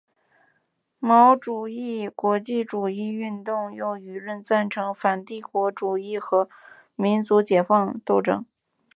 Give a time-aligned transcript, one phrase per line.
[0.97, 6.49] 毛主义国际主义运动用舆论赞成反帝国主义和
[6.95, 8.43] 民族解放斗争。